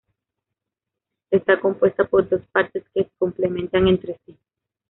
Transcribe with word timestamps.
Está 1.29 1.59
compuesta 1.59 2.05
por 2.05 2.27
dos 2.27 2.41
partes 2.51 2.83
que 2.91 3.03
se 3.03 3.11
complementan 3.19 3.87
entre 3.87 4.19
sí. 4.25 4.35